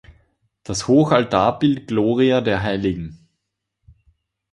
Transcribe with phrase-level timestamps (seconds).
[0.63, 3.13] Das Hochaltarbild Gloria der hl.